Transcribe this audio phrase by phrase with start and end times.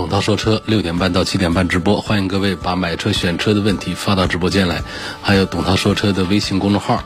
[0.00, 4.82] 董涛说车六点半到七点半直播，欢迎各位把买车选车的问题发到直播间来，
[5.20, 7.04] 还有董涛说车的微信公众号，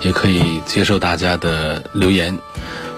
[0.00, 2.38] 也可以接受大家的留言，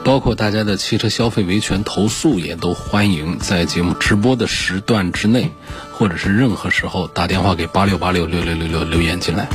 [0.05, 5.51] 包括大家的汽车消费维权投诉，也都欢迎在节目直播的时段之内，
[5.91, 9.49] 或者是任何时候打电话给八六八六六六六六留言进来。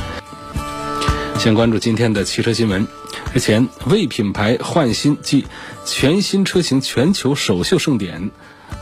[1.38, 2.86] 先关注今天的汽车新闻。
[3.32, 5.46] 日前，为品牌焕新暨
[5.86, 8.30] 全新车型全球首秀盛典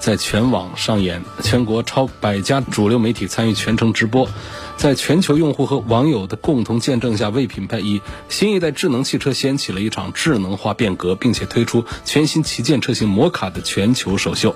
[0.01, 4.29] 在全网上演，全国超百家主流媒体参与全程直播。
[4.79, 14.55] 在全球用户和网友的共同见证下，为品牌以新一代智能汽车掀起了一场智能化变革，并且推出全新旗舰车型摩卡的全球首秀。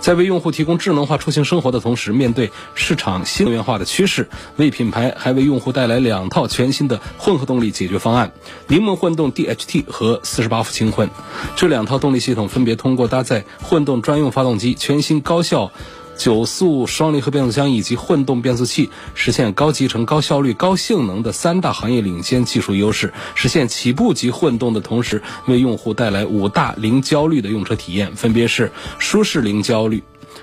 [0.00, 8.32] 在为用户提供智能化出行生活的同时，面对市场新能源化的趋势，为品牌还为用户带来两套全新的混合动力解决方案：
[8.68, 11.10] 柠檬混动 DHT 和四十八伏轻混。
[11.56, 15.70] 这两套动力系统分别通过搭载混动专用发动机、全新高效。
[16.18, 30.02] 九速双离合变速箱以及混动变速器，实现高集成、高效率、高性能的三大行业领先技术优势，实现起步级混动的同时，为用户带来五大零焦虑的用车体验，分别是舒适零焦虑、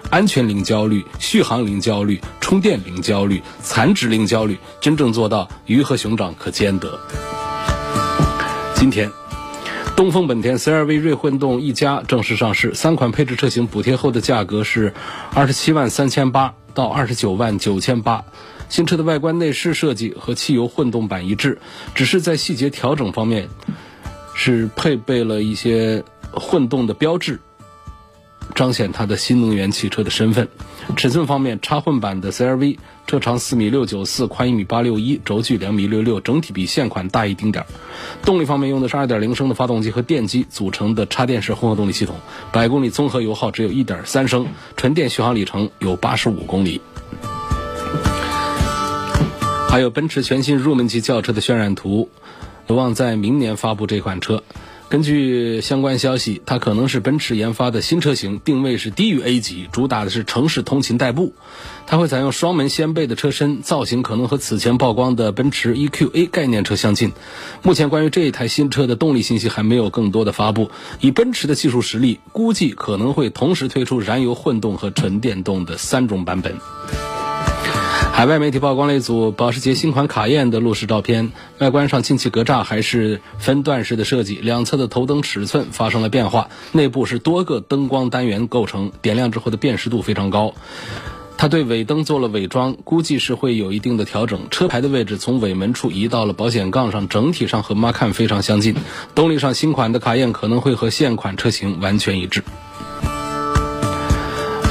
[0.09, 6.97] 安全零焦虑、续航零焦虑、充电零焦虑、残值零焦虑，真正做到鱼和熊掌可兼得。
[8.75, 9.24] 今天。
[9.95, 14.93] 东风本田 CR-V 锐混动一加正式上市，三款配置车型补贴后的价格是
[15.33, 18.25] 二十七万三千八到二十九万九千八。
[18.67, 21.59] 新车的外观内饰设计和汽油混动版一致，
[21.93, 23.47] 只是在细节调整方面
[24.33, 26.03] 是配备了一些
[26.33, 27.39] 混动的标志。
[28.55, 30.47] 彰显它的新能源汽车的身份。
[30.95, 37.67] 尺寸方面，插混版的 CR-V 车长四米六九四，宽一米八六一，轴距两米六六，整体比现款大一丁点儿。
[38.23, 42.15] 动力方面用的是二点零升的发动机和电机组成的插电式混合动力系统，
[42.51, 46.81] 百公里综合油耗只有一点三升，纯电续航里程有八十五公里。
[49.69, 52.09] 还有奔驰全新入门级轿车的渲染图，
[52.67, 54.41] 有望在明年发布这款车。
[54.87, 61.33] 根据相关消息，它可能是奔驰研发的新车型，定位是低于 A 级，主打的是城市通勤代步。
[61.87, 67.11] 它会采用双门掀背的车身，造型可能和此前曝光的奔驰 EQA 概念车相近。
[67.63, 70.69] 目前关于这一台新车的动力信息还没有更多的发布。
[71.01, 76.55] 以奔驰的技术实力，估计可能会同时推出燃油混动和纯电动的三种版本。
[78.15, 90.53] 海外媒体曝光了一组保时捷新款卡宴的路试照片，外观上进气格栅还是分段式的设计，两侧的头灯尺寸发生了变化，内部是多个灯光单元构成，点亮之后的辨识度非常高。
[91.37, 94.47] 它对尾灯做了伪装，估计是会有一定的调整。
[94.49, 98.75] 车牌的位置从尾门处移到了保险杠上，整体上和 Macan 非常相近。
[99.13, 102.45] 动力上，新款的卡宴可能会和现款车型完全一致。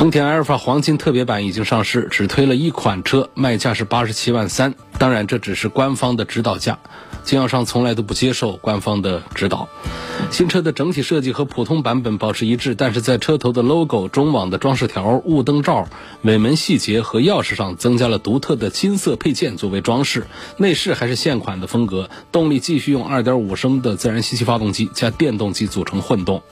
[0.05, 4.75] 丰田埃尔法黄金特别版已经上市，只推了一款车，卖价是八十七万三。
[4.99, 6.79] 当然，这只是官方的指导价，
[7.23, 9.67] 经销商从来都不接受官方的指导。
[10.31, 15.89] 新车的整体设计和普通版本保持一致，但是在车头的 logo、中网的装饰条、雾灯罩、
[16.21, 20.27] 尾门细节和钥匙上增加了独特的金色配件作为装饰。
[20.59, 26.43] 内饰还是现款的风格，动力继续用2.5升的自然吸气发动机加电动机组成混动。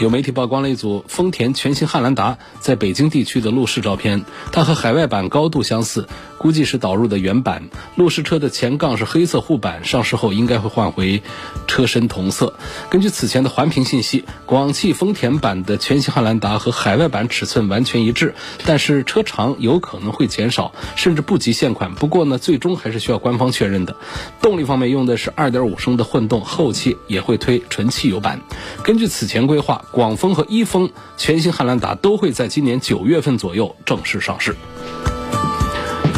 [0.00, 6.06] 有媒体曝光了一组丰田全新汉兰达在北京地区的路试照片，它和海外版高度相似，
[6.38, 7.68] 估计是导入的原版。
[7.96, 11.22] 路试车的前杠是黑色护板，上市后应该会换回
[11.66, 12.54] 车身同色。
[12.88, 21.94] 根据此前的环评信息，广汽丰田版的全新汉兰达和海外版尺寸完全一致，但是车长有可能会减少，甚至不及现款。
[21.94, 23.96] 不过呢，最终还是需要官方确认的。
[24.40, 28.40] 动力方面用的是2.5升的混动，后期也会推纯汽油版。
[28.82, 29.84] 根据此前规划。
[29.90, 34.54] 广丰和一丰全新汉兰达都会在今年九月份左右正式上市。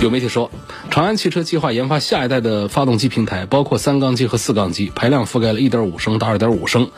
[0.00, 0.50] 有媒体说，
[0.90, 6.90] 长安汽车计划研发下一代的发动机平台，包括三缸机和四缸机，排量覆盖了1.5升到2.5升，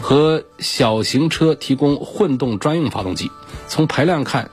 [0.00, 3.30] 和小型车提供混动专用发动机。
[3.68, 4.50] 从排量看。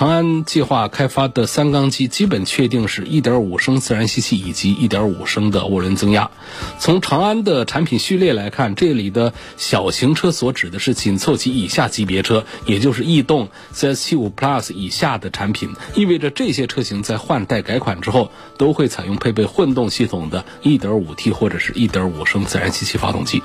[0.00, 6.30] 长安计划开发的三缸机基本确定是1.5升自然吸气以及1.5升的涡轮增压。
[6.78, 23.42] 从长安的产品序列来看，这里的小型车所指的是紧凑级以下级别车，也就是逸动 CS75 Plus 以下的产品，意味着这些车型在换代改款之后都会采用配备混动系统的 1.5T 或者是1.5升自然吸气发动机。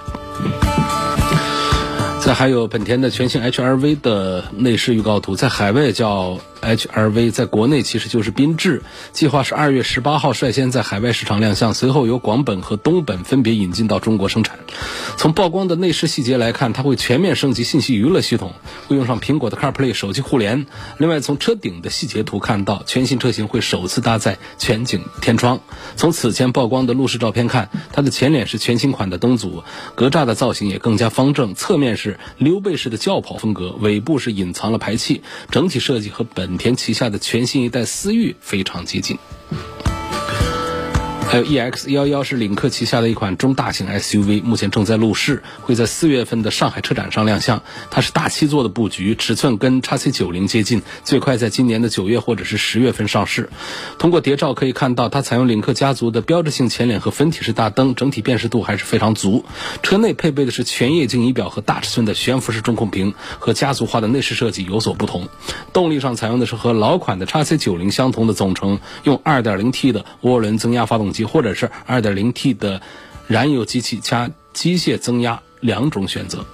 [2.25, 8.81] 再还有本田的全新 HRV 的内饰预告图，在海外叫 HRV，在国内其实就是缤智，
[9.11, 14.59] 计划是二月十八号率先在海外市场亮相，随后由广本和东本分别引进到中国生产。
[15.17, 18.53] 从曝光的内饰细节来看，它会全面升级信息娱乐系统，
[18.87, 20.65] 会用上苹果的 CarPlay 手机互联。
[20.97, 25.59] 另外，从车顶的细节图看到，全新车型会首次搭载全景天窗。
[25.95, 29.63] 从此前曝光的路试照片看，它的前脸是全新款的灯组，
[29.95, 32.19] 格栅的造型也更加方正，侧面是。
[32.37, 35.21] 溜背式的轿跑风格，尾部是隐藏了排气，
[35.51, 39.17] 整体设计和本本田旗下的全新一代思域非常接近。
[41.27, 47.61] 还有 EX 幺幺是领克旗下的一款中大型 SUV，目前正在路试，会在四月份的上海车展上亮相。
[47.89, 53.49] 它是大七座的布局，尺寸跟 x C 九零接近，最快在今年的九月或者是十月份上市。
[53.97, 59.43] 通过谍照可以看到，它采用领克家族的标志性前脸和分体式大灯，整体辨识度还是非常足。
[59.81, 65.27] 车内配备的是全液晶仪表和大尺寸的悬浮式中控屏，和家族化的内饰设计有所不同。
[65.73, 71.25] 动力上采用的是和老款的 x C 九零相同的总成，用 2.0T 的涡轮增压发动机机。
[71.25, 72.81] 或者是 2.0T 的
[73.27, 76.45] 燃油机器加机械增压两种选择。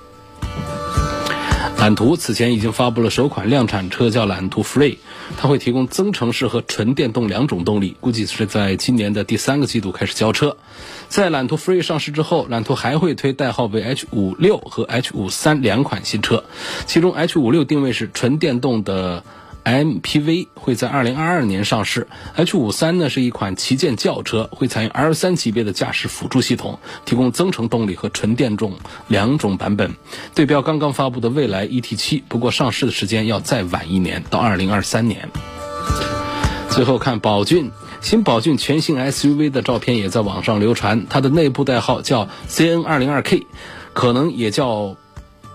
[1.78, 4.98] 揽途此前已经发布了首款量产车，叫揽途 Free，
[5.36, 10.56] 它会提供增程式和纯电动两种动力，估计是在今年的第三个季度开始交车。
[11.10, 16.44] 在揽途 Free 上市之后，揽途还会推代号为 H56 和 H53 两款新车，
[16.86, 19.24] 其中 H56 定位是纯电动的。
[19.64, 28.74] MPV 会在二零二二年上市，H 五三呢是一款旗舰轿车，会采用 L 三级别的驾驶辅助系统，提供增程动力和纯电动
[29.08, 29.94] 两种版本。
[30.34, 35.30] 对标刚刚发布的蔚来 ET 七，不过上市的时间要再晚一年，到二零二三年。
[36.70, 37.70] 最后看宝骏，
[38.02, 43.46] 新宝骏全新 SUV 的照片也在网上流传，它的内部代号叫 CN 二零二 K，
[43.94, 44.96] 可能也叫。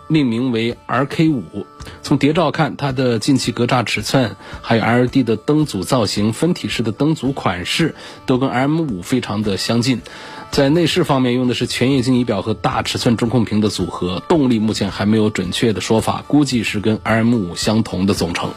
[0.09, 1.67] 命名为 RK 五，
[2.03, 7.95] 从谍照看，它的进气格栅尺寸，还有 LED 的灯组造型、分体式的灯组款式，
[8.25, 10.01] 都跟 M 五非常的相近。
[10.53, 14.23] 在内饰方面，用的是全液晶仪表和大尺寸中控屏的组合。
[14.29, 18.51] 动力目前还没有准确的说法，估计是跟 M 五相同的总成。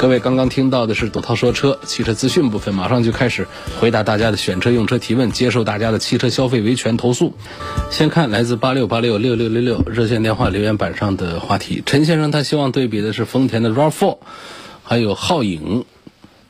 [0.00, 3.46] 各位刚刚听到的是董涛说车汽车资讯部分，马上就开始
[3.78, 7.36] 回答大家的选车用车提问，接受大家的汽车消费维权投诉。
[7.90, 14.16] 先看来自八六八六六六六六热线电话留言板上的话题，陈先生他希望对比的是丰田的 RAV4，
[14.82, 15.84] 还有皓影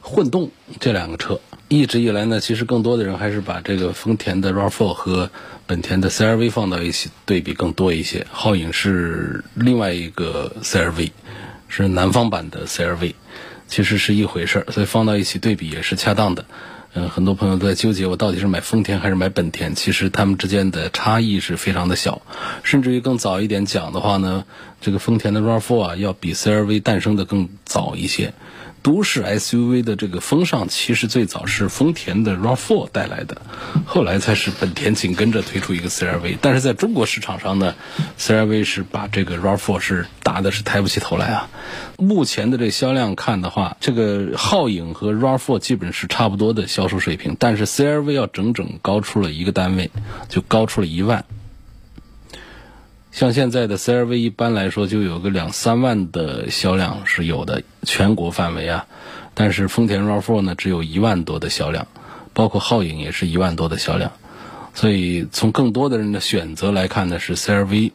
[0.01, 1.41] 混动这两个车。
[1.67, 5.29] 一直以来呢，其实更多的人还是把这个丰田的 RAV4 和
[5.67, 8.29] 本田的 CRV 放到一起对比更多一些。
[8.33, 11.11] 皓影是另外一个 CRV，
[11.67, 13.15] 是南方版的 CRV。
[13.71, 16.45] 其实是一回事儿，所以放到一起对比也是恰当的。
[16.93, 19.77] 嗯，很多朋友都在纠结，我到底是买丰田还是买本田？
[19.77, 22.21] 其实他们之间的差异是非常的小，
[22.65, 24.45] 甚至于更早一点讲的话呢，
[24.81, 28.35] 这个丰田的 RAV4 啊，要比 CRV 诞生的更早一些。
[28.83, 33.43] 都市 SUV 的这个风尚，其实最早是丰田的 RAV4 带来的，
[33.85, 36.39] 后来才是本田紧跟着推出一个 CRV。
[36.41, 37.75] 但是在中国市场上呢
[38.19, 41.49] ，CRV 是把这个 RAV4 是打的是抬不起头来啊。
[41.99, 49.91] 目前的这销量看的话，这个皓影和 RAV4 基本是差不多的销售水平，但是 CRV 要整整高出了一个单位，
[50.29, 51.25] 就高出了一万。
[53.13, 58.87] 像现在的 CRV 一般来说就有个两三万的销量是有的，全国范围啊。
[59.35, 61.89] 但是丰田 RAV4 呢只有一万多的销量，
[62.33, 64.13] 包括皓影也是一万多的销量。
[64.75, 67.91] 所以从更多的人的选择来看呢，是 CRV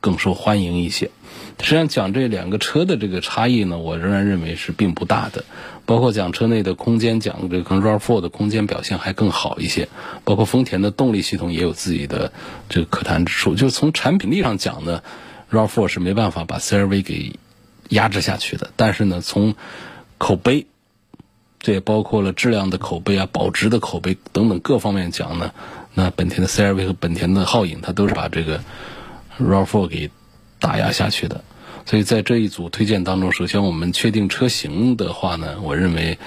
[0.00, 1.10] 更受欢迎一些。
[1.58, 5.44] 实际上讲这两个车的这个差异呢，我仍然认为是并不大的。
[5.90, 9.88] 包括讲车内的空间，讲这个 RAV4 的空间表现还更好一些。
[10.22, 12.32] 包括丰田的动力系统也有自己的
[12.68, 13.56] 这个可谈之处。
[13.56, 15.02] 就是从产品力上讲呢
[15.50, 17.40] ，RAV4 是没办法把 CRV 给
[17.88, 18.70] 压制下去的。
[18.76, 19.56] 但是呢，从
[20.16, 20.68] 口碑，
[21.58, 25.52] 这也包括了质量的口碑啊、保值的口碑等等各方面讲呢，
[25.94, 28.60] 那本田的 CRV 和本田的皓影，它都是把这个
[29.40, 30.10] RAV4 给
[30.60, 31.42] 打压下去的。
[31.86, 36.18] 所以在这一组推荐当中，首先我们确定车型的话呢，我认为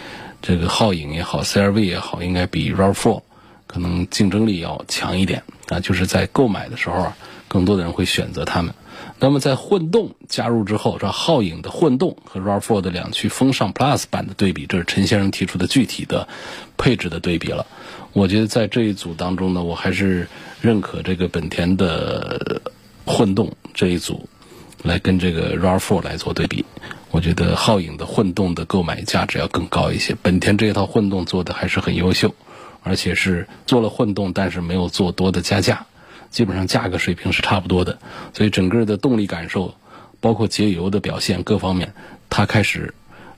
[0.41, 3.21] 这个皓影也好，CRV 也好，应该比 RAV4
[3.67, 5.79] 可能竞争力要强一点啊。
[5.79, 8.73] 就是在购买的时候啊，更多的人会选择它们。
[9.19, 16.27] 那么在混动加入之后，这皓影的混动和 RAV4 的两驱风尚 Plus 版的对比，这是陈先生提出的具体的
[16.77, 17.65] 配置的对比了。
[18.11, 20.27] 我觉得在这一组当中呢，我还是
[20.61, 22.61] 认可这个本田的
[23.05, 24.27] 混动这一组
[24.81, 26.65] 来跟这个 RAV4 来做对比。
[27.11, 30.15] 我觉得皓影的混动的购买价值要更高一些。
[30.21, 32.33] 本田这一套混动做的还是很优秀，
[32.81, 35.85] 而且是做了混动，但是没有做多的加价。
[36.31, 37.99] 基本上价格水平是差不多的，
[38.33, 39.75] 所以整个的动力感受，
[40.19, 41.93] 包括节油的表现各方面，
[42.31, 42.95] 它开始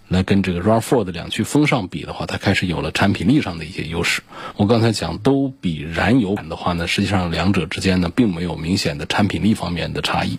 [0.07, 4.21] 来跟这个 RAV4 的两驱风尚比的话，它开始有了产品力上的一些优势。
[4.55, 10.37] 我刚才讲都比燃油版的话呢，实际上两者之间呢并没有明显的产品力方面的差异，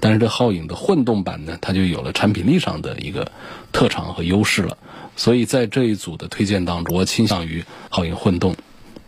[0.00, 3.32] 但是这皓影的混动版呢，它就有了产品力上的一个
[3.72, 4.78] 特长和优势了。
[5.16, 8.54] 所以在这一组的推荐当中，我倾向于皓影混动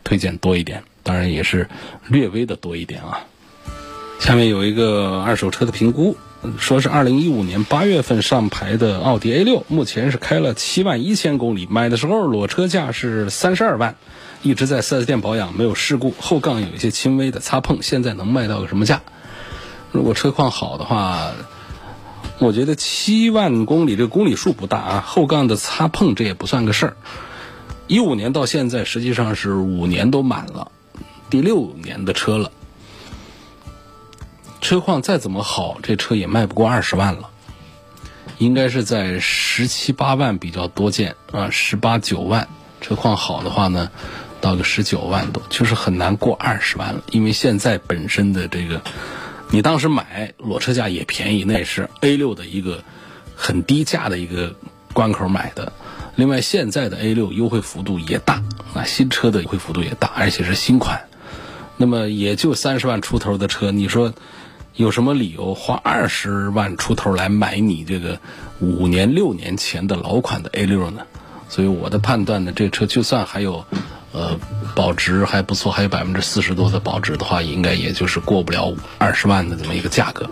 [0.02, 0.82] 推荐多一点。
[1.02, 1.68] 当然也是
[2.08, 3.24] 略微的多一点啊。
[4.18, 6.14] 下面有一个二手车的评估，
[6.58, 13.96] 说是二零一五年八月份上牌的奥迪 A 六，目前是开了七万一千公里，买的时候裸车价是三十二万，
[14.42, 19.02] 一直在 4S 店保养，没有事故，后杠有一些轻微的擦碰，现在能卖到个什么价？
[19.92, 21.32] 如果车况好的话，
[22.38, 26.96] 我觉得七万公里这个公里数不大啊，后杠的擦碰这也不算个事儿。
[27.86, 30.70] 一五年到现在实际上是五年都满了。
[31.28, 32.50] 第六年的车了，
[34.60, 37.30] 车况再怎么好，这车也卖不过二十万了，
[38.38, 42.48] 应该是在十七八万比较多见啊，十八九万，
[42.80, 43.90] 车况好的话呢，
[44.40, 47.02] 到个十九万多，就是很难过二十万了。
[47.10, 48.80] 因为现在本身的这个，
[49.50, 52.84] 你当时买裸车价也便宜，那也是 A 六的一个
[53.34, 54.54] 很低价的一个
[54.92, 55.72] 关口买的。
[56.16, 58.42] 另外，现在的 A 六优惠幅度也大，
[58.74, 61.00] 啊，新车的优惠幅度也大，而且是新款。
[61.76, 64.12] 那么也就三十万出头的车，你说
[64.80, 68.18] 有什么理由花二十万出头来买你这个
[68.60, 71.02] 五年六年前的老款的 A 六呢？
[71.50, 73.66] 所以我的判断呢，这车就算还有
[74.12, 74.38] 呃
[74.74, 80.30] 保值还不错，还有百分之四十多的保值的话，应该也就是过不了二十万的这么一个价格。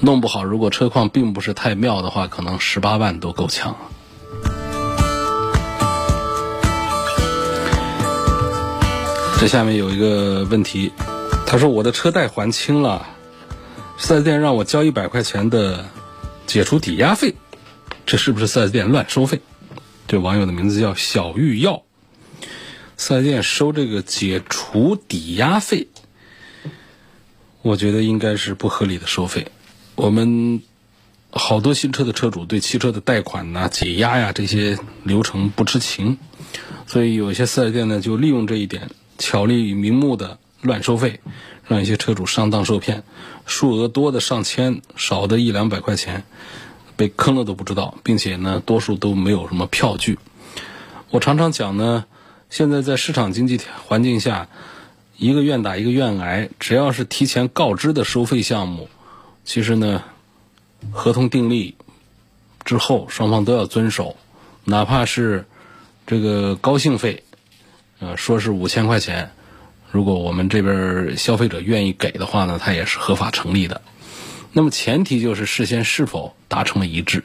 [0.00, 3.76] 弄不好，如果车况并不是太妙的话，可能十八万都够呛。
[9.38, 10.90] 这下面有一个问题，
[11.46, 13.06] 他说我的车贷还清了，
[14.02, 15.88] 四 S 店让我交一百块钱的
[16.48, 17.36] 解除抵押费，
[18.04, 19.40] 这是不是四 S 店乱收费？
[20.08, 21.84] 这网友的名字叫小玉药，
[22.96, 25.86] 四 S 店收这个解除抵押费，
[27.62, 29.46] 我觉得应该是不合理的收费。
[29.94, 30.62] 我们
[31.30, 36.18] 好多新车的车主对汽车的贷款呐、解押呀这些流程不知情，
[36.88, 38.90] 所以有些四 S 店呢就利用这一点。
[39.18, 41.20] 巧立名目的乱收费，
[41.68, 43.02] 让一些车主上当受骗，
[43.44, 46.24] 数额多的上千，少的一两百块钱，
[46.96, 50.18] 被坑了都不知道，并且呢，多数都没有什么票据。
[51.10, 52.06] 我常常讲呢，
[52.48, 54.48] 现在在市场经济环境下，
[55.16, 58.88] 一个愿打一个愿挨，只要是提前告知的收费项目，
[59.44, 60.02] 其实呢，
[60.90, 61.76] 合同订立
[62.64, 64.16] 之后，双方都要遵守，
[64.64, 65.44] 哪怕是
[66.06, 67.24] 这个高兴费。
[67.98, 69.30] 呃，说是五千块钱，
[69.92, 73.82] 如果我们这边消费者愿意给的话呢，它也是合法成立的。
[74.52, 77.24] 那么前提就是事先是否达成了一致。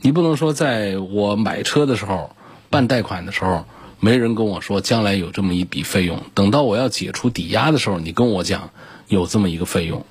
[0.00, 2.34] 你不能说在我买车的时候
[2.70, 3.66] 办贷款的时候，
[4.00, 8.70] 没人跟我说将来有这么一笔费用，等到我要解除抵押的时候，你跟我讲
[9.06, 10.04] 有这么一个费用。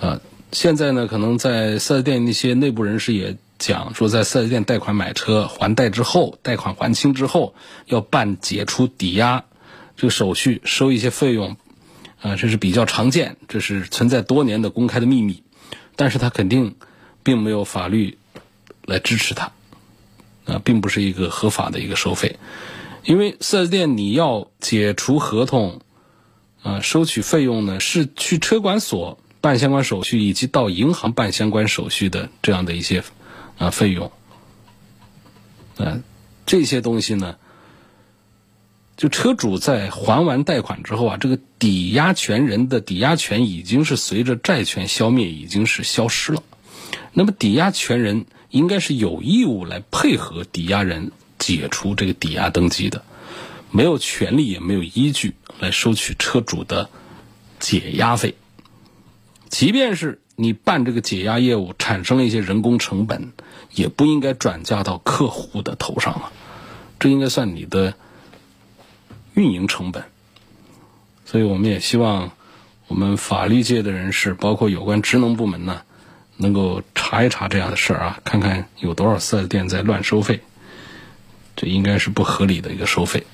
[0.00, 0.20] 呃，
[0.52, 3.36] 现在呢，可能在四 S 店那些内部人士也。
[3.58, 9.42] 讲说，在四 S 店贷款买车还贷之后，贷款还清之后，要办解除抵押
[9.98, 11.58] 这个手续，收一些费用，
[12.22, 15.42] 啊，这是比较常见，这是存在多年的公开的秘密，
[15.96, 16.76] 但是它肯定
[17.22, 18.16] 并没有法律
[18.86, 19.52] 来支持它，
[20.46, 22.38] 啊，并不是一个合法的一个收费，
[23.04, 25.82] 因为四 S 店你要解除合同，
[26.62, 33.04] 啊，收取费用呢，是去车管所办相关手续，以及到银行办相关手续的这样的一些。
[33.58, 34.12] 啊，费用，
[35.78, 36.04] 嗯，
[36.46, 37.34] 这些东西呢，
[38.98, 46.42] 就车主在还完贷款之后啊，这个抵押权人的抵押权已经是随着债权消灭，已经是消失了。
[47.14, 53.04] 那么，抵押权人应该是有义务来配合抵押人解除这个抵押登记的，
[53.70, 56.90] 没有权利也没有依据来收取车主的
[57.58, 58.34] 解押费，
[59.48, 60.20] 即便是。
[60.40, 63.32] 你办这个解押业务产生了一些人工成本，
[63.74, 66.30] 也不应该转嫁到客户的头上了，
[67.00, 67.94] 这应该算你的
[69.38, 70.02] 运营成本。
[71.24, 72.32] 所以我们也希望
[72.88, 75.82] 我们法律界的人士，包括有关职能部门呢，
[76.36, 80.40] 能够查一查这样的事儿啊，看看有多少四 S 店在乱收费，
[81.54, 83.24] 这应该是不合理的一个收费，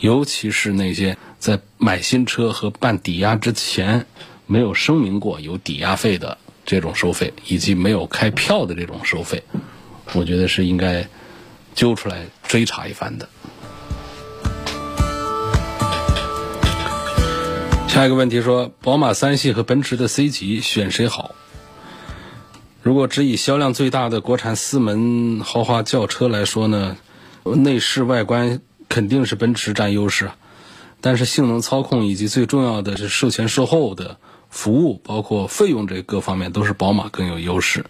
[0.00, 4.06] 尤其是那些在买新车和办抵押之前
[4.46, 9.44] 没有声明过有抵押费的这种收费，以及没有开票的这种收费，
[10.12, 11.08] 我觉得是应该
[11.74, 13.28] 揪出来追查一番的。
[17.94, 21.30] 下一个问题说，宝马三系和奔驰的 C 级选谁好？
[22.82, 26.96] 如果只以销量最大的国产四门豪华轿车来说呢，
[27.44, 30.32] 内饰外观肯定是奔驰占优势，
[31.00, 34.16] 但是性能操控以及最重要的是售前售后的
[34.50, 37.84] 服务，包括费用这各方面都是宝马更有优势。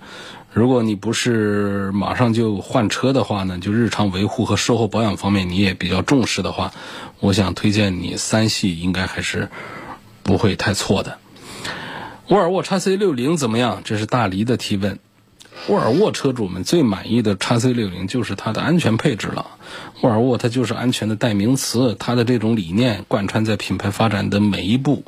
[0.53, 6.75] 如果你不是马上就换车的话呢，就日常维护和售后保养方面你也比较重视的话，
[7.21, 9.49] 我想推荐你三系应该还是。
[10.25, 11.19] 不会太错的。
[12.29, 13.83] 沃尔沃 x C 六零怎么样？
[13.85, 14.99] 这是大黎的提问。
[15.69, 19.47] 沃尔沃车主们最满意的 x C 六零就是它的安全配置了。
[20.01, 25.05] 沃尔沃它就是安全的代名词，它的这种理念贯穿在品牌发展的每一步，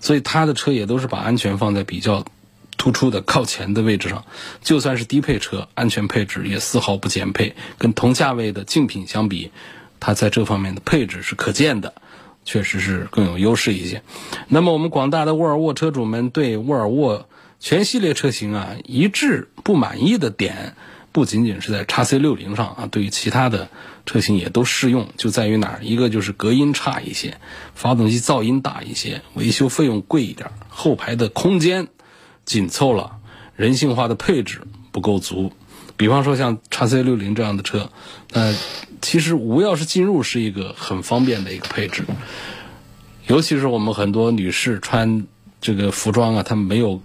[0.00, 2.24] 所以它的车也都是把安全放在比较
[2.76, 4.24] 突出的靠前的位置上。
[4.62, 7.54] 就算是低配车，安全配置也丝毫不减配。
[7.78, 9.50] 跟同价位的竞品相比，
[10.00, 11.94] 它在这方面的配置是可见的。
[12.50, 14.02] 确实是更有优势一些。
[14.48, 17.28] 那么，我们广大的沃尔沃车主们对沃尔沃
[17.60, 20.74] 全系列车型啊一致不满意的点，
[21.12, 23.68] 不仅仅是在叉 C 六零上啊，对于其他的
[24.04, 25.10] 车型也都适用。
[25.16, 25.78] 就在于哪儿？
[25.82, 27.36] 一个就是隔音差一些，
[27.76, 31.86] 发动机噪音大一些，维修费用贵一点，后排的空间
[32.44, 33.18] 紧凑了，
[33.54, 35.52] 人性化的配置不够足。
[36.00, 37.90] 比方说像叉 C 六零这样的车，
[38.32, 38.56] 呃。
[39.02, 42.04] 其实无钥匙进入是一个很方便的一个配置，
[43.26, 45.26] 尤其是我们很多女士穿
[45.58, 47.00] 这个服装啊，她没有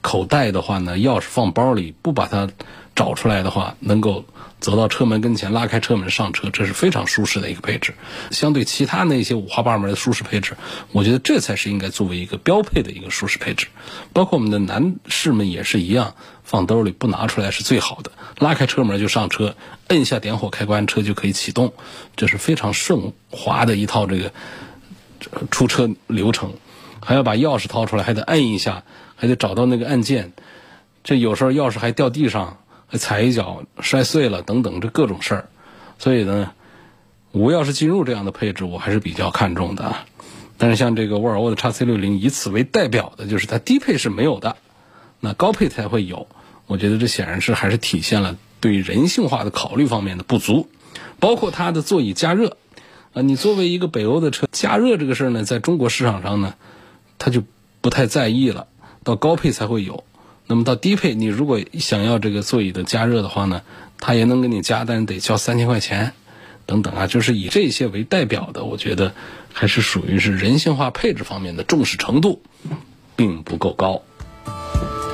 [0.00, 2.48] 口袋的话呢，钥匙放包里不把它
[2.94, 4.24] 找出来的话，能够
[4.60, 7.94] 走到车门跟前拉开车门上车，这是非常舒适的一个配置。
[8.30, 10.56] 相对其他那些五花八门的舒适配置，
[10.92, 13.66] 我觉得这才是应该作为一个标配的一个舒适配置。
[14.12, 16.14] 包括我们的男士们也是一样。
[16.42, 19.54] 放兜里不拿出来是最好的，拉开车门就上车，
[19.86, 21.72] 摁下点火开关，车就可以启动，
[22.16, 24.32] 这是非常顺滑的一套这个
[25.52, 26.52] 出车流程。
[27.00, 28.82] 还要把钥匙掏出来，还得摁一下，
[29.14, 30.32] 还得找到那个按键，
[31.04, 32.58] 这有时候钥匙还掉地上，
[32.98, 35.48] 踩一脚摔碎了等等，这各种事儿。
[35.98, 36.52] 所以呢，
[37.32, 39.94] 无钥匙进入这样的配置我还是比较看重的。
[40.58, 44.56] 但是像这个沃尔沃的叉 C 六零，以此为代表的就是它低配是没有的，
[45.20, 46.26] 那高配才会有。
[46.66, 50.68] 我觉得这显然是还是体现了对人性化的考虑方面的不足，
[51.18, 52.56] 包括它的座椅加热，
[53.12, 56.54] 啊，你作为一个北欧的车，加热这个事儿呢，在中国市场上呢，
[57.18, 57.42] 它就
[57.80, 58.68] 不太在意了，
[59.02, 60.04] 到高配才会有。
[60.50, 63.62] 那么到低配，你如果想要这个座椅的加热的话呢，
[64.00, 66.12] 它也能给你加，但是得交三千块钱，
[66.66, 69.14] 等等啊，就是以这些为代表的，我觉得
[69.52, 72.42] 还是属于是人性化配置方面的重视程度，
[73.14, 74.02] 并不够高。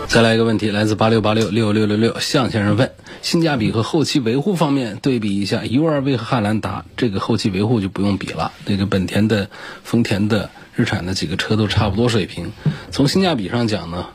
[0.09, 8.53] 再来一个问题，来自八六八六六六六六向先生问：性价比和后期维护方面对比一下，U2V 和汉兰达，这个后期维护就不用比了。
[8.65, 9.51] 那个本田的、
[9.85, 12.53] 丰田的、日产的几个车都差不多水平。
[12.91, 14.07] 从性价比上讲呢，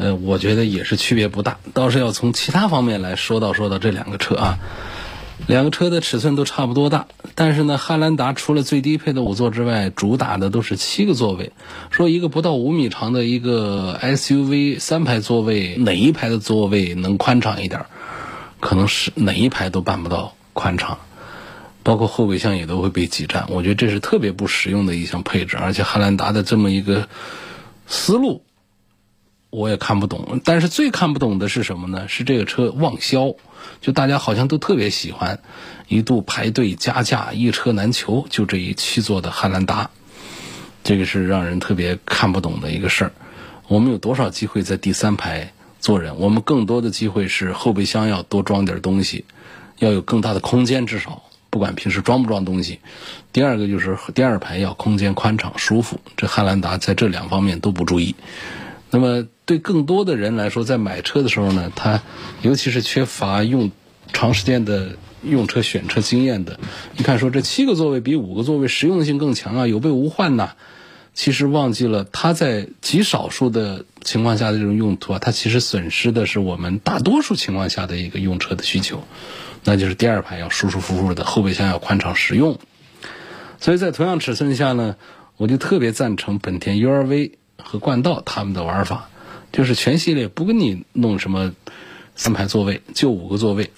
[0.00, 1.58] 呃，我觉得也是区别不大。
[1.74, 4.58] 倒是要从其他方面来说道说道这两个车啊。
[5.46, 11.52] 两个车的尺寸都差不多大，但是呢，汉兰达除了最低配的五座之外，主打的都是七个座位。
[11.90, 17.86] 说一个不到五米长的一个 SUV 三排座位，哪一排的座位能宽敞一点？
[18.60, 20.98] 可能是哪一排都办不到宽敞，
[21.82, 23.46] 包括后备箱也都会被挤占。
[23.48, 27.08] 我觉得这是特别不实用的一项配置，而且汉兰达的这么一个
[27.86, 28.42] 思路，
[29.50, 30.40] 我也看不懂。
[30.44, 32.08] 但是最看不懂的是什么呢？
[32.08, 33.34] 是这个车旺销。
[33.82, 35.40] 就大家好像都特别喜欢，
[35.86, 38.26] 一度排队加价，一车难求。
[38.30, 39.90] 就这一七座的汉兰达，
[40.82, 43.12] 这个是让人特别看不懂的一个事儿。
[43.68, 46.18] 我们有多少机会在第三排坐人？
[46.18, 49.24] 我们更多的机会是后备箱要多装点东西，
[49.78, 52.80] 要有更大的空间，至少不管平时装不装东西。
[53.32, 56.00] 第二个就是第二排要空间宽敞舒服。
[56.16, 58.14] 这汉兰达在这两方面都不注意。
[58.90, 62.00] 那么，对更多的人来说，在买车的时候呢，他
[62.40, 63.72] 尤其是缺乏用
[64.12, 66.60] 长时间的用车选车经验的，
[66.96, 70.52] 你看说这七个座位比五个座位实用性更强啊，有备无患呐。
[71.14, 79.02] 其实忘记了，它在极少数的情况下的这种用途啊，它其实损失的是我们大多数情况下的一个用车的需求，
[79.64, 82.56] 那就是第二排要舒舒服服的，后备箱要宽敞实用。
[83.58, 84.94] 所以在同样尺寸下呢，
[85.36, 87.32] 我就特别赞成本田 U R V。
[87.62, 89.10] 和冠道他们的玩法，
[89.52, 91.52] 就是全系列不跟你弄什么
[92.14, 93.70] 三排座位，就五个座位，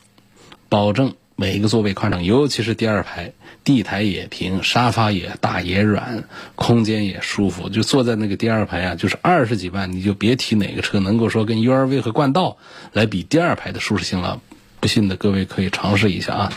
[0.69, 3.33] 保证每一个座位宽敞，尤其是第二排，
[3.65, 7.69] 地台也平，沙发也大也软，空间也舒服。
[7.69, 12.57] 就坐在那个第二排啊，就是二十几万，你就别提哪个车能够说跟 URV 和冠道
[12.93, 14.41] 来比第二排的舒适性了。
[14.81, 16.53] 不信的各位可以尝试一下啊。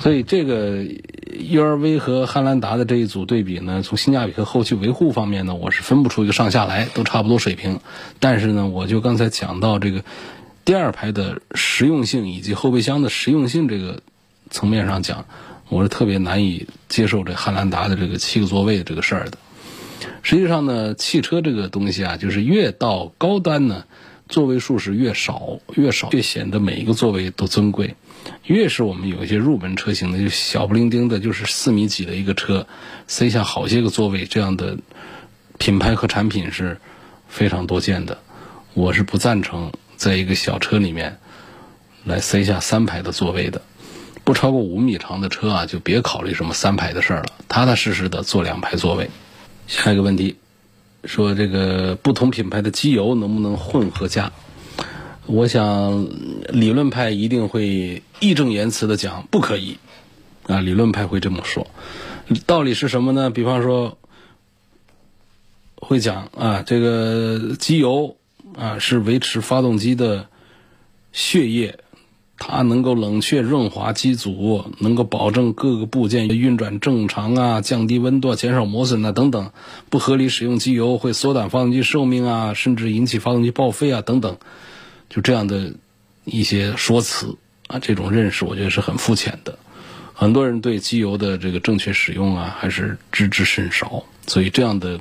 [0.00, 0.84] 所以这个
[1.34, 7.80] URV 和汉兰达的这一组对比呢，从性价比和后期维护方面呢，我是分不出一个上下来，都差不多水平。
[8.20, 10.04] 但是呢，我就刚才讲到这个
[10.64, 14.00] 第二排的实用性以及后备箱的实用性这个
[14.50, 15.26] 层面上讲，
[15.68, 19.38] 我是特别难以接受这汉兰达的这个七个座位这个事儿的。
[20.22, 23.84] 实际上呢，汽车这个东西啊，就是越到高端呢。
[24.26, 27.94] 座位数是越少越少，越显得每一个座位都尊贵。
[28.44, 32.66] 越是我们有一些入门车型的，就小不灵丁的，就是四米几的一个车，
[33.06, 34.78] 塞下好些个座位，这样的
[35.58, 36.78] 品牌和产品是
[37.28, 38.18] 非常多见的。
[38.74, 41.18] 我是不赞成在一个小车里面
[42.04, 43.62] 来塞下三排的座位的。
[44.24, 49.10] 不超过五米长的车啊，就别考虑什么三排的事儿了，踏踏实实的坐两排座位。
[49.66, 50.36] 下一个问题。
[51.06, 54.32] 说这个不同品牌的机油能不能混合加？
[55.26, 56.06] 我想
[56.48, 59.78] 理论派一定会义正言辞的讲不可以
[60.46, 61.66] 啊，理论派会这么说。
[62.46, 63.30] 道理是什么呢？
[63.30, 63.98] 比方说
[65.76, 68.16] 会讲啊，这个机油
[68.56, 70.28] 啊是维持发动机的
[71.12, 71.78] 血液。
[72.36, 79.52] 它能够冷却润滑机组，能够保证各个部件运转正常啊，降低温度、减少磨损啊等等。
[79.88, 84.36] 不合理使用机油会缩短发动机寿命啊，甚至引起发动机报废啊等等。
[85.08, 85.72] 就这样的
[86.24, 87.36] 一些说辞
[87.66, 89.58] 啊，这种认识我觉得是很肤浅的。
[90.12, 94.04] 很多人对机油的这个正确使用啊，还是知之甚少。
[94.26, 95.00] 所以这样的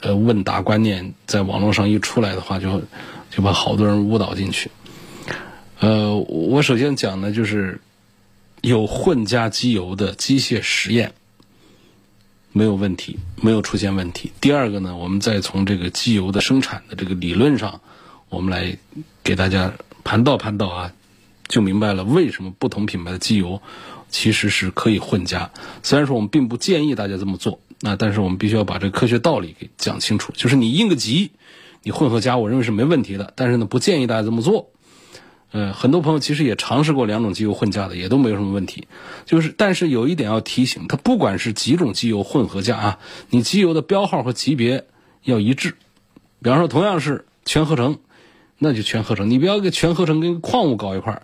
[0.00, 2.82] 呃问答观念在网络上一出来的话，就
[3.30, 4.70] 就把好多人误导进去。
[5.80, 7.80] 呃，我首先讲呢，就是
[8.60, 11.14] 有混加机油的机械实验
[12.52, 14.30] 没有问题，没有出现问题。
[14.40, 17.80] 第二个呢，我们再从这个机油的生产的这个理论上，
[18.30, 18.78] 我们来
[19.22, 20.92] 给大家盘道盘道啊，
[21.48, 23.60] 就明白了为什么不同品牌的机油
[24.08, 25.50] 其实是可以混加。
[25.82, 30.32] 虽然说我们并不建议大家这么做，那但是我们必须要把这个科学道理给讲清楚。
[30.36, 31.32] 就是你应个急，
[31.82, 34.70] 你混合加，我认为是没问题的，但是呢，不建议大家这么做。
[35.52, 38.86] 呃，很多朋友其实也尝试过两种机油混加的，也都没有什么问题。
[39.26, 42.98] 就是，但是有一点要提醒，它不管是几种机油混合加啊，
[43.30, 44.86] 你机油的标号和级别
[45.24, 45.74] 要一致。
[46.40, 47.98] 比方说，同样是全合成，
[48.62, 51.22] 那就全合成，你不要给全合成跟矿物搞一块儿。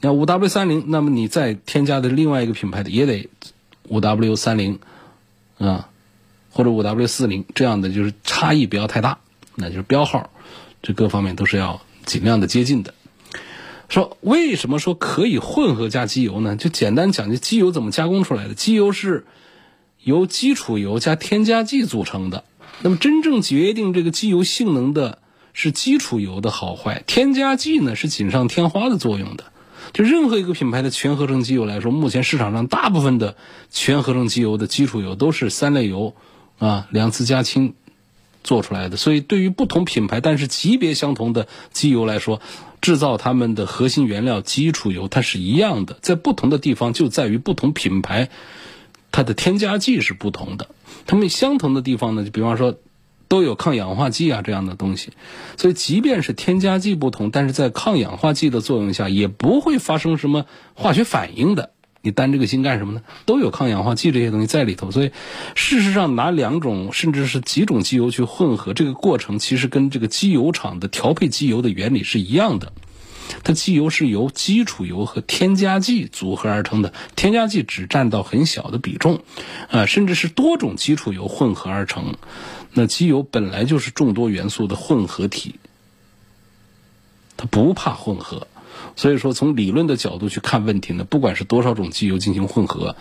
[0.00, 3.28] 像五 W 三零，那么你再添加的另外一个品牌的也得
[3.88, 4.78] 五 W 三零
[5.58, 5.90] 啊，
[6.50, 9.18] 或者五 W 四零这样的，就是差异不要太大，
[9.54, 10.30] 那就是标号，
[10.82, 12.94] 这各方面都是要尽量的接近的。
[13.88, 16.56] 说为什么说可以混合加机油呢？
[16.56, 18.54] 就简单讲，这机油怎么加工出来的？
[18.54, 19.26] 机油是
[20.02, 22.44] 由基础油加添加剂组成的。
[22.80, 25.18] 那么真正决定这个机油性能的
[25.60, 29.42] 是基础油的好坏，添加剂呢是锦上添花的作用的。
[29.92, 33.34] 就任何一个品牌的全合成机油来说，目前市场上大部分的
[33.68, 36.14] 全合成机油的基础油都是三类油
[36.60, 37.74] 啊两次加氢
[38.44, 38.96] 做出来的。
[38.96, 42.40] 所以对于不同品牌但是级别相同的机油来说，
[42.80, 48.28] 制造它们的核心原料基础油，它是一样的，在不同的地方就在于不同品牌，
[49.10, 50.68] 它的添加剂是不同的。
[51.04, 52.76] 它们相同的地方呢，就比方说
[53.28, 55.12] 都有抗氧化剂啊这样的东西，
[55.56, 61.70] 所以即便是添加剂不同，但是在抗氧化剂的作用下，也不会发生什么化学反应的。
[62.00, 63.02] 你担这个心干什么呢？
[63.26, 65.10] 都有抗氧化剂这些东西在里头，所以
[65.54, 72.72] 事实上拿两种甚至是几种机油去混合，这个过程其实跟这个机油厂的调配机油的原理是一样的。
[73.44, 79.20] 它机油是由基础油和添加剂组合而成的，添加剂只占到很小的比重，
[79.68, 82.14] 啊，甚至是多种基础油混合而成。
[82.78, 85.56] 那机油本来就是众多元素的混合体，
[87.36, 88.46] 它不怕混合。
[88.94, 92.94] 所以说，从理论的角度去看问题呢，不管是多少种机油进行混合，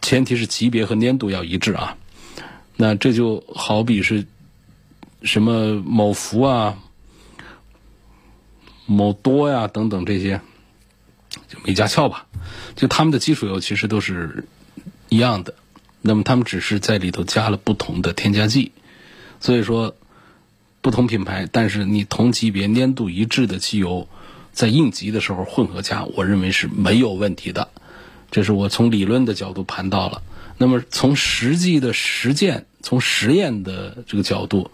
[0.00, 1.98] 前提是级别和粘度要一致啊。
[2.76, 4.26] 那这就好比是
[5.22, 6.78] 什么某福啊、
[8.86, 10.40] 某多呀等等这些，
[11.46, 12.26] 就美加壳吧，
[12.74, 14.48] 就他们的基础油其实都是
[15.10, 15.54] 一样的，
[16.02, 18.72] 那么他们只是在里头加了不同的添加剂。
[19.40, 19.96] 所以说，
[20.80, 24.08] 不同品牌，但是你同级别粘度一致的机油。
[24.52, 27.68] 在应急的时候混合加，我认为是没有问题的，
[28.32, 30.22] 这是我从理论的角度谈到了。
[30.58, 34.72] 那么从实际的实践从实验的这个角度，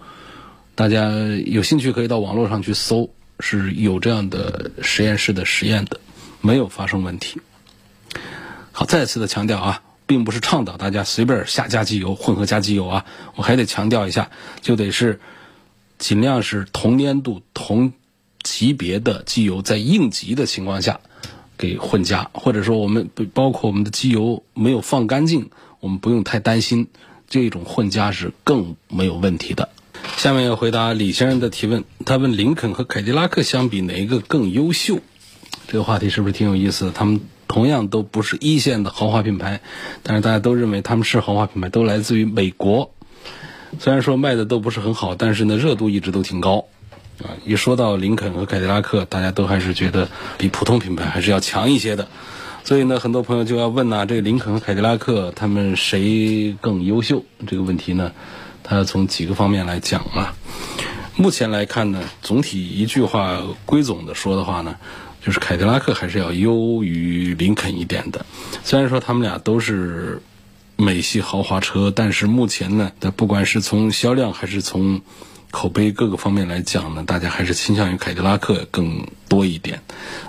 [0.74, 1.10] 大家
[1.44, 6.00] 有兴趣可以到网络上去搜，是有这样的实验室的实验的，
[6.40, 7.42] 没有发生问题。
[8.72, 13.04] 好，再次的强调啊，并不是倡导大家随便瞎加机油、混合加机油啊。
[13.34, 15.20] 我还得强调一下，就得是
[15.98, 17.92] 尽量是同粘度、同
[18.42, 21.00] 级别的机油，在应急的情况下
[21.58, 26.86] 给混加，或者说我们包括我们的机油没有放干净，我们不用太担心，
[27.28, 29.68] 这种混加是更没有问题的。
[30.16, 35.00] 下面要回答李先生的提问，他问林肯和凯迪拉克相比哪一个更优秀？
[35.66, 36.90] 这个话题是不是挺有意思的？
[36.92, 37.20] 他们。
[37.48, 39.60] 同样都不是一线的豪华品牌，
[40.02, 42.92] 但是大家都认为他们是豪华品牌，都来自于美国。
[43.78, 46.64] 虽然说卖的都不是很好，但是呢热度一直都挺高。
[47.18, 52.08] 啊，一说到林肯和凯迪拉克，大家都还是觉得比普通品牌还是要强一些的。
[52.62, 57.24] 所以呢，很多朋友就要问呐，这个林肯和凯迪拉克他们谁更优秀？
[57.46, 58.12] 这个问题呢，
[58.62, 60.34] 他要从几个方面来讲啊。
[61.16, 64.76] 目前来看呢，总体一句话归总的说的话呢。
[65.26, 68.24] 就是凯迪拉克还是要优于林肯一点的，
[68.62, 70.22] 虽然说他们俩都是
[70.76, 75.00] 美系豪华车，但是目前呢，不管是从销量还是从
[75.50, 79.82] 口碑各个方面来讲呢，大家还是倾向于凯迪拉克更多一点。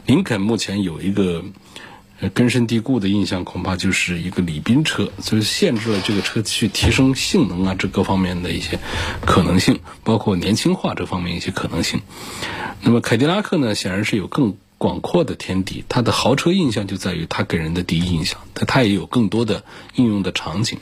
[0.08, 1.44] 林肯目前有一个
[2.34, 8.80] 根深蒂固的印象，恐怕就是一个礼宾车，就是限制了这个车去提升性能啊，这各方面的一些
[9.24, 12.02] 可能性，包括年轻化这方面一些可能性。
[12.82, 19.64] 那么凯迪拉克呢，显然是有更广阔的天地，它的豪车印象就在于它给人的第一印象，但它也有更多的
[19.96, 20.80] 应用的场景。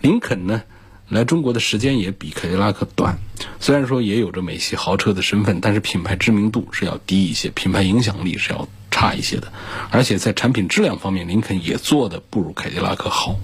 [0.00, 0.62] 林肯呢，
[1.08, 3.18] 来中国的时间也比凯迪拉克短，
[3.60, 9.52] 虽然说也有着美系豪车的身份，但是品牌知名度是要低一些，品牌影响力是要差一些的，
[9.90, 13.36] 而且在产品质量方面，林肯也做的不如凯迪拉克好，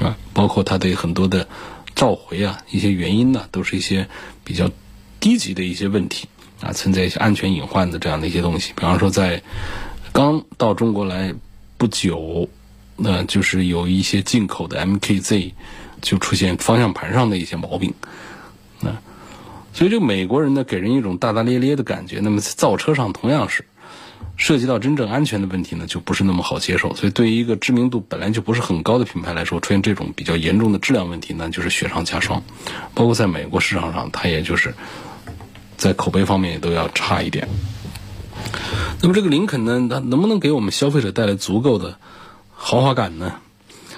[0.00, 1.48] 啊，包括它对很多的
[1.94, 4.08] 召回啊，一些原因呢，都是一些
[4.42, 4.70] 比较
[5.20, 6.26] 低级的一些问题。
[6.60, 9.40] 啊，存在一些安全隐患的这样的一些东西，比方说在
[10.12, 11.32] 刚到中国来
[11.76, 12.48] 不久，
[12.96, 15.52] 那就是有一些进口的 MKZ
[16.02, 17.94] 就出现方向盘上的一些毛病，
[18.80, 18.90] 那
[19.72, 22.18] 所以这个美国人呢给人一种大大咧咧的感觉。
[22.20, 23.64] 那么造车上同样是
[24.36, 26.92] 涉及到真正安全的问题呢，就不是那么好接受。
[26.96, 32.42] 所以对于一个知名度本来就不是很高的品牌来说，出现这种比较严重的质量问题呢，就是雪上加霜。
[32.94, 34.74] 包括在美国市场上，它也就是。
[35.78, 37.48] 在口碑方面也都要差一点。
[39.00, 41.98] 那么这个林肯呢，它能不能给我们消费者带来足够的
[42.52, 43.36] 豪华感呢？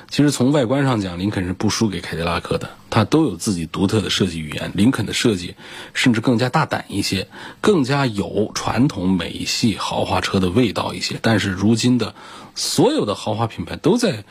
[0.09, 4.73] 其实从外观上讲，林肯是不输给凯迪拉克的，它都有自己独特的设计语言。
[4.75, 5.55] 林肯的设计
[5.95, 7.29] 甚至更加大胆一些，
[7.61, 11.19] 更加有传统美系豪华车的味道一些。
[11.23, 12.15] 但是如今的
[12.57, 14.25] 所有的豪华品牌都在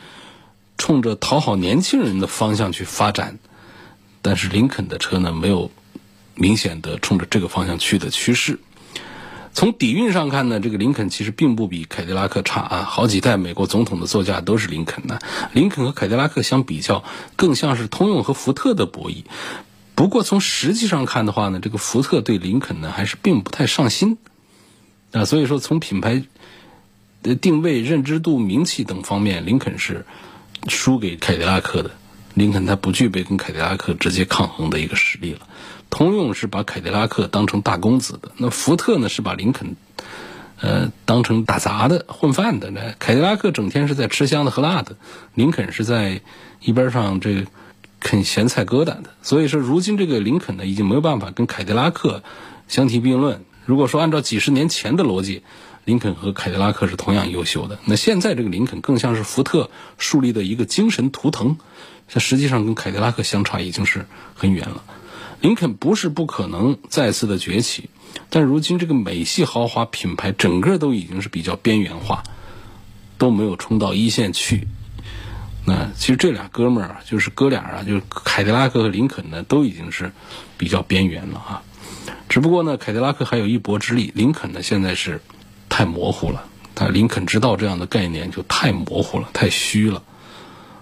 [0.76, 3.38] 冲着讨好年轻人的方向去发展，
[4.22, 5.70] 但是林肯的车呢，没有。
[6.40, 8.58] 明显的冲着这个方向去的趋势。
[9.52, 15.20] 从底蕴上看呢，这个林肯其实并不比凯迪拉克差啊，好几代美国总统的座驾都是林肯的。
[15.52, 17.04] 林肯和凯迪拉克相比较，
[17.36, 19.24] 更像是通用和福特的博弈。
[19.94, 24.16] 不过从实际上看的话呢，这个福特对林肯呢还是并不太上心
[25.12, 25.26] 啊。
[25.26, 26.22] 所以说从品牌
[27.22, 30.06] 的定位、认知度、名气等方面，林肯是
[30.68, 31.90] 输给凯迪拉克的。
[32.34, 35.40] 林肯它不具备跟凯迪拉克直接抗衡的一个实力了。
[35.90, 39.76] 通用是把凯迪拉克当成大公子的，那福特呢是把林肯，
[40.60, 42.70] 呃，当成打杂的混饭的。
[42.70, 44.96] 那凯迪拉克整天是在吃香的喝辣的，
[45.34, 46.20] 林肯是在
[46.60, 47.44] 一边上这
[47.98, 49.10] 啃咸菜疙瘩的。
[49.20, 52.22] 所以说，如今这个林肯呢，已经没有办法跟凯迪拉克
[52.68, 53.44] 相提并论。
[53.66, 55.42] 如果说按照几十年前的逻辑，
[55.84, 61.58] 林肯和凯迪拉克是同样优秀的，那现在这个林肯更像是福特树立的一个精神图腾，
[62.08, 64.84] 它实际上跟凯迪拉克相差已经是很远了。
[65.40, 67.88] 林肯不是不可能再次的崛起，
[68.28, 72.22] 但如今这个美系豪华品牌整个都已经是比较边缘化，
[73.16, 74.68] 都没有冲到一线去。
[75.64, 80.12] 那其实这俩哥们儿啊，就是哥俩啊，就是凯迪拉克和林肯呢，都已经是
[80.58, 81.62] 比较边缘了啊。
[82.28, 85.22] 只不过呢，凯迪拉克还有一搏之力，林肯呢现在是
[85.70, 86.44] 太模糊了。
[86.74, 90.02] 他林肯知道这样的概念就太模糊了，太虚了。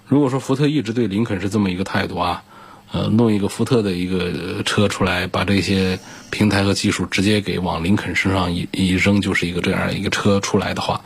[0.05, 2.43] 如果说福特一直对林肯是这么一个态度啊。
[2.91, 5.99] 呃，弄一个福特的一个车出来，把这些
[6.31, 11.01] 平台和技术直接给往林肯身上一一扔，就是一个这样一个车出来的话，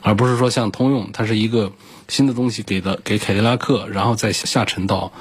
[0.00, 1.72] 而不是说像通用，它是一个
[2.06, 5.12] 新的东西给的给凯迪拉克，然后再下沉到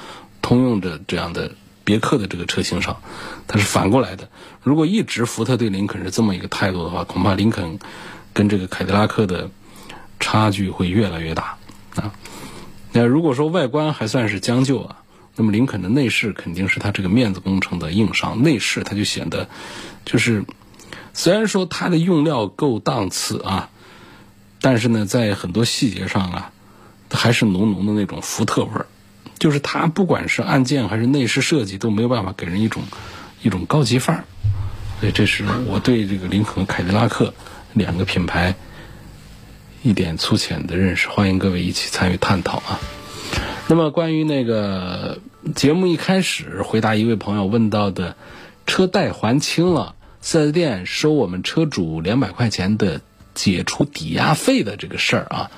[0.44, 1.52] 通用的这样的
[1.84, 3.02] 别克的这个车型上，
[3.48, 4.30] 它是反过来的。
[4.62, 7.80] 如果一直福特对林肯是这么一个态度的话，恐怕林肯
[8.34, 9.50] 跟这个凯迪拉克的
[10.20, 11.58] 差距会越来越大
[11.96, 12.14] 啊。
[12.92, 14.98] 那如果说外观还算是将就啊。
[15.36, 19.50] 那么林肯的内饰肯定是它这个面子工程的硬伤，内饰它就显得
[20.06, 20.46] 就是
[21.14, 23.70] 虽然说它的用料够档次啊，
[24.62, 26.52] 但是呢，在很多细节上啊，
[27.12, 28.86] 还是浓浓的那种福特味儿。
[29.40, 32.84] 就是它不管是按键还是内饰设计都没有办法给人一种
[33.42, 34.24] 一种高级范儿。
[35.00, 37.34] 所以这是我对这个林肯和凯迪拉克
[37.74, 38.56] 两个品牌
[39.82, 42.80] 一点粗浅的认识，欢迎各位一起参与探讨啊。
[43.68, 45.20] 那么关于那个
[45.56, 48.16] 节目一开始回答一位朋友问到的
[48.68, 53.02] 车贷还清了，四 S 店收我们车主两百块钱的
[53.34, 55.52] 解除抵押费的这个事儿啊，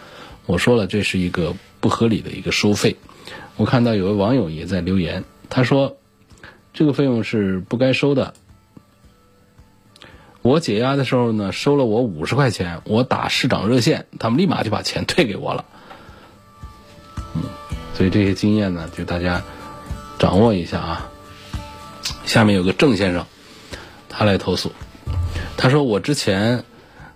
[0.45, 2.95] 我说了这是一个不合理的一个收费。
[3.57, 5.97] 我看到有位网友也在留言，他说
[6.73, 8.33] 这个费用是不该收的。
[10.41, 11.03] 我解押的。
[11.03, 15.65] 时候呢，收了我五十块钱，我打市长热线，他们立马就把钱退给我了。
[17.33, 17.43] 嗯，
[17.95, 19.41] 所以这些经验呢，就大家
[20.19, 21.11] 掌握一下啊。
[22.25, 23.25] 下面有个郑先生，
[24.09, 24.71] 他来投诉，
[25.57, 26.63] 他说我之前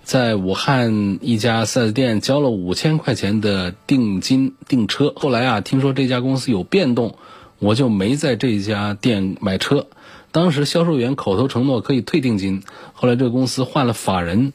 [0.03, 7.17] 在武汉一家四 S 店交了五千块钱的定金订车，后来啊，听说这家公司有变动，
[7.59, 9.87] 我就没在这家店买车。
[10.31, 12.63] 当时销售员口头承诺可以退定金，
[12.93, 14.53] 后来这个公司换了法人，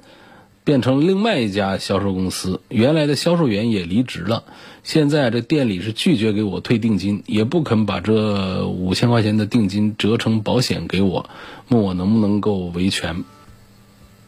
[0.64, 4.44] 变成另外一家销售公司，原来的销售员也离职了。
[4.82, 11.28] 现在这店里是拒绝给我退定金，也不肯把这五千块钱的定金折成保险给我，
[11.68, 13.24] 问我能不能够维权。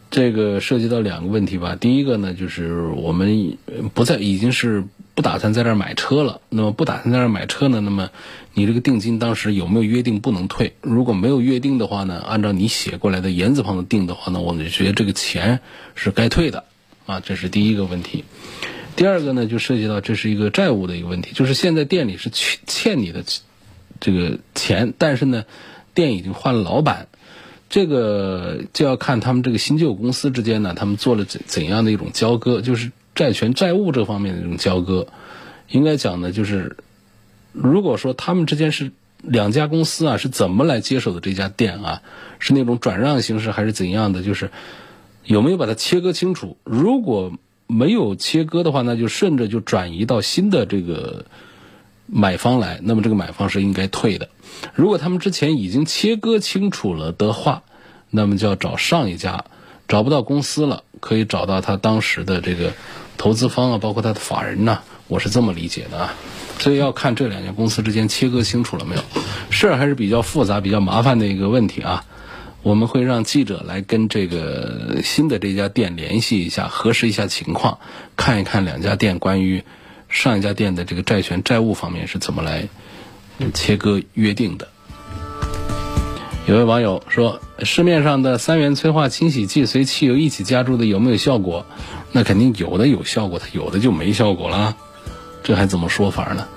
[0.09, 1.75] 这个涉及到两个问题吧。
[1.75, 3.57] 第一个呢，就是我们
[3.93, 6.41] 不在，已经是不打算在这儿买车了。
[6.49, 8.09] 那么不打算在这儿买车呢，那么
[8.53, 10.73] 你这个定金当时有没有约定不能退？
[10.81, 15.59] 如果没有约定的话呢，按照你写过来的言字旁的定的话呢，我们就觉得这个钱
[15.95, 16.63] 是该退的
[17.05, 17.19] 啊。
[17.19, 18.23] 这是第一个问题。
[18.95, 23.23] 第二个呢，就涉及到这是一个债务的一个问题，就是现在店里是欠欠你的
[23.99, 25.43] 这个钱，但是呢，
[25.93, 27.07] 店已经换了老板。
[27.69, 35.07] 这个就要看他们这个新旧公司之间呢，他们做了怎怎样的一种交割，就是债权债务这方面的这种交割。
[35.69, 36.77] 应该讲呢，就是
[37.51, 42.01] 如果说他们之间是两家公司啊，是怎么来接手的这家店啊？
[42.39, 44.23] 是那种转让形式还是怎样的？
[44.23, 44.49] 就是
[45.25, 46.55] 有没有把它切割清楚？
[46.63, 47.33] 如果
[47.67, 51.25] 没有切割的话，那就顺着就转移到新的这个
[52.07, 54.29] 买方来，那么这个买方是应该退的。
[54.73, 57.63] 如果他们之前已经切割清楚了的话，
[58.09, 59.45] 那么就要找上一家，
[59.87, 62.73] 找不到公司了，可以找到他当时的这个
[63.17, 66.13] 投资方啊，包括他的法人呐，我是这么理解的啊。
[66.59, 69.03] 所以要看这两家公司之间切割清楚了没有，
[69.51, 72.05] 事儿还是比较复杂、比较麻烦的一个问题啊。
[72.63, 77.79] 我们会让记者来跟这个新的这家店联系一下，核实一下情况，
[78.15, 79.63] 看一看两家店关于
[80.09, 82.67] 上一家店的这个债权债务方面是怎么来。
[83.53, 84.67] 切割约定的。
[86.47, 91.67] 有位网友说：“市面上的三元催化清洗剂随汽油一起加注的有没有效果？
[92.11, 94.75] 那肯定有的有效果，它有的就没效果了。
[95.43, 96.47] 这还怎么说法呢？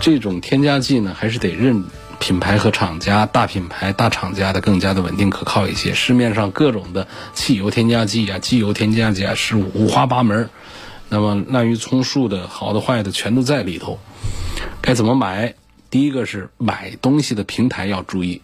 [0.00, 1.84] 这种添加剂呢，还是得认
[2.18, 5.94] 品牌和厂家，大品牌、大厂家的更加的稳定可靠一些。
[5.94, 10.50] 市面上各种的汽油添加剂啊、机油添加剂啊，是五花八门。
[11.08, 13.98] 那么滥竽充数的，好的坏的全都在里头。
[14.80, 15.54] 该怎么买？”
[15.90, 18.42] 第一个是买东西的平台要注意，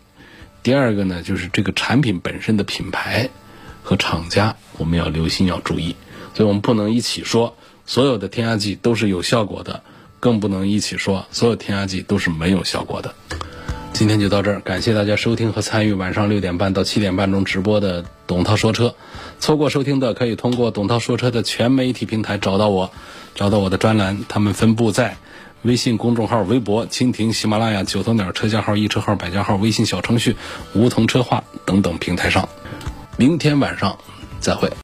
[0.62, 3.28] 第二个呢就是这个产品本身的品牌
[3.82, 5.94] 和厂家我们要留心要注意，
[6.32, 9.82] 所以我们不能一起说所有的添加剂都是有效果的，
[10.20, 13.14] 更不能一起说所有添加剂都是没有效果的。
[13.92, 18.94] 今天就到这儿，感谢大家收听和参与晚上六点半到七点半钟直播的董涛说车。
[19.44, 22.90] 错过收听的可以通过董涛说车的全媒体平台找到我，
[23.34, 25.18] 找到我的专栏，他们分布在。
[25.60, 30.34] 微信公众号、微博、蜻蜓、喜马拉雅、九头鸟车架号、易车号、百家号、微信小程序、
[30.72, 32.48] 梧桐车话等等平台上，
[33.18, 33.98] 明天晚上
[34.40, 34.70] 再会。